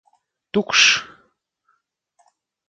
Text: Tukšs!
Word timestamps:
Tukšs! 0.51 0.87